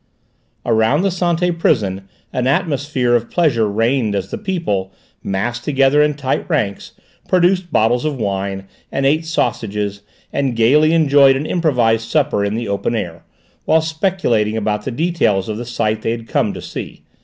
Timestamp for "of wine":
8.03-8.65